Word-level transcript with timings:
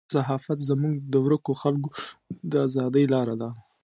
صحافت 0.15 0.59
زموږ 0.69 0.95
د 1.13 1.15
ورکو 1.25 1.51
خلکو 1.61 1.89
د 2.51 2.53
ازادۍ 2.67 3.05
لاره 3.13 3.35
ده. 3.41 3.49